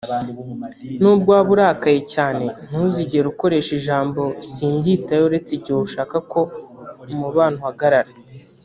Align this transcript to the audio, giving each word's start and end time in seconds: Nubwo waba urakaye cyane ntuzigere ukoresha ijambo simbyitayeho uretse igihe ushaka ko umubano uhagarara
Nubwo 1.01 1.29
waba 1.35 1.49
urakaye 1.55 1.99
cyane 2.13 2.45
ntuzigere 2.67 3.25
ukoresha 3.33 3.71
ijambo 3.79 4.21
simbyitayeho 4.51 5.25
uretse 5.29 5.51
igihe 5.57 5.77
ushaka 5.87 6.15
ko 6.31 6.39
umubano 7.13 7.55
uhagarara 7.61 8.11